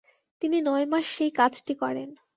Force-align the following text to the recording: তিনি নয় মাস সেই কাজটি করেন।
তিনি 0.41 0.57
নয় 0.61 0.85
মাস 0.85 1.05
সেই 1.15 1.31
কাজটি 1.31 1.73
করেন। 1.73 2.09